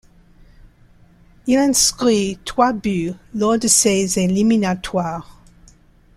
[1.45, 5.37] Il inscrit trois buts lors de ces éliminatoires.